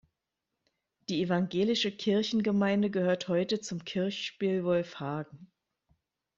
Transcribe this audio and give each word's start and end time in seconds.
Die 1.09 1.21
Evangelische 1.21 1.95
Kirchengemeinde 1.95 2.89
gehört 2.89 3.27
heute 3.27 3.59
zum 3.59 3.85
Kirchspiel 3.85 4.63
Wolfhagen. 4.63 5.51